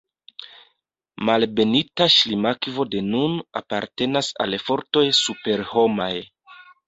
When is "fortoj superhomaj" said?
4.69-6.11